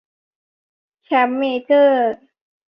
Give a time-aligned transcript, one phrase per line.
[1.03, 2.11] แชมป์เมเจอร์